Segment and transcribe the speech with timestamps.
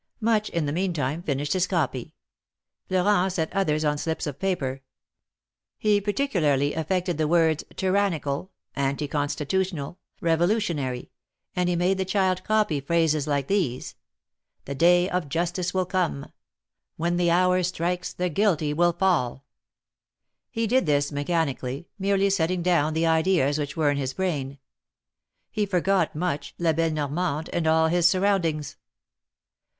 [0.19, 2.15] Much in the meantime finished his copy.
[2.87, 4.81] Florent set others on slips of paper.
[5.77, 11.09] He particularly affected the words, '^Tyrannical, anti Constitutional, Revolutionary,^'
[11.55, 13.93] and he made the child copy phrases like these:
[14.65, 16.31] "The day of justice will come.""
[16.97, 19.45] When the hour strikes, the guilty will fall."
[20.49, 24.57] He did this mechanically, merely setting down the ideas which were in his brain.
[25.51, 28.77] He forgot Much, La belle Normande and all his surroundings.